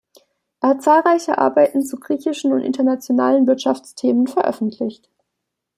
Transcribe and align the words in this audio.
Er 0.61 0.69
hat 0.69 0.81
zahlreiche 0.81 1.37
Arbeiten 1.37 1.83
zu 1.85 1.99
griechischen 1.99 2.53
und 2.53 2.61
internationalen 2.61 3.45
Wirtschaftsthemen 3.45 4.25
veröffentlicht. 4.25 5.11